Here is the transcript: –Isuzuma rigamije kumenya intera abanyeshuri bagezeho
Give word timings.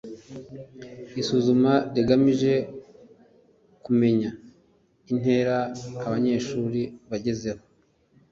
–Isuzuma 1.21 1.73
rigamije 1.95 2.53
kumenya 3.85 4.29
intera 5.11 5.55
abanyeshuri 6.05 6.81
bagezeho 7.09 7.63